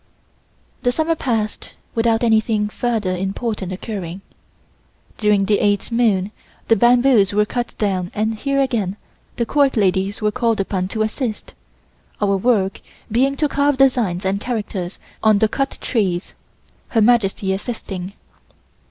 The 0.81 0.91
Summer 0.91 1.13
passed 1.13 1.73
without 1.93 2.23
anything 2.23 2.69
further 2.69 3.15
important 3.15 3.71
occurring. 3.71 4.21
During 5.19 5.45
the 5.45 5.59
eighth 5.59 5.91
moon 5.91 6.31
the 6.69 6.75
bamboos 6.75 7.33
were 7.33 7.45
cut 7.45 7.75
down 7.77 8.09
and 8.15 8.33
here 8.33 8.59
again 8.59 8.97
the 9.35 9.45
Court 9.45 9.77
ladies 9.77 10.19
were 10.19 10.31
called 10.31 10.59
upon 10.59 10.87
to 10.87 11.03
assist, 11.03 11.53
our 12.19 12.35
work 12.35 12.81
being 13.11 13.37
to 13.37 13.47
carve 13.47 13.77
designs 13.77 14.25
and 14.25 14.39
characters 14.41 14.97
on 15.21 15.37
the 15.37 15.47
cut 15.47 15.77
trees, 15.81 16.33
Her 16.87 17.01
Majesty 17.03 17.53
assisting. 17.53 18.13